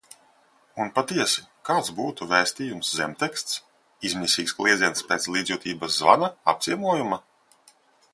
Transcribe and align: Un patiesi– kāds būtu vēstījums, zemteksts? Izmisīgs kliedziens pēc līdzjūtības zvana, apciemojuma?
Un 0.83 0.87
patiesi– 0.93 1.43
kāds 1.67 1.91
būtu 1.99 2.27
vēstījums, 2.31 2.89
zemteksts? 3.01 3.59
Izmisīgs 4.11 4.55
kliedziens 4.61 5.05
pēc 5.13 5.29
līdzjūtības 5.37 5.99
zvana, 6.01 6.31
apciemojuma? 6.55 7.21